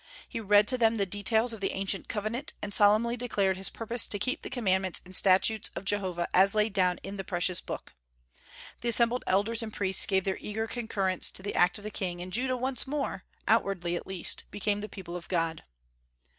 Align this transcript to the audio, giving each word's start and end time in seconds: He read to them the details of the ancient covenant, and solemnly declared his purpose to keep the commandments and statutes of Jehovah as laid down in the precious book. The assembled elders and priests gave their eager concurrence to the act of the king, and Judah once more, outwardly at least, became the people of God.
He 0.27 0.39
read 0.39 0.67
to 0.69 0.79
them 0.79 0.95
the 0.97 1.05
details 1.05 1.53
of 1.53 1.61
the 1.61 1.73
ancient 1.73 2.07
covenant, 2.07 2.53
and 2.59 2.73
solemnly 2.73 3.15
declared 3.15 3.55
his 3.55 3.69
purpose 3.69 4.07
to 4.07 4.17
keep 4.17 4.41
the 4.41 4.49
commandments 4.49 4.99
and 5.05 5.15
statutes 5.15 5.69
of 5.75 5.85
Jehovah 5.85 6.27
as 6.33 6.55
laid 6.55 6.73
down 6.73 6.97
in 7.03 7.17
the 7.17 7.23
precious 7.23 7.61
book. 7.61 7.93
The 8.81 8.89
assembled 8.89 9.23
elders 9.27 9.61
and 9.61 9.71
priests 9.71 10.07
gave 10.07 10.23
their 10.23 10.39
eager 10.41 10.65
concurrence 10.65 11.29
to 11.29 11.43
the 11.43 11.53
act 11.53 11.77
of 11.77 11.83
the 11.83 11.91
king, 11.91 12.19
and 12.19 12.33
Judah 12.33 12.57
once 12.57 12.87
more, 12.87 13.25
outwardly 13.47 13.95
at 13.95 14.07
least, 14.07 14.45
became 14.49 14.81
the 14.81 14.89
people 14.89 15.15
of 15.15 15.27
God. 15.29 15.63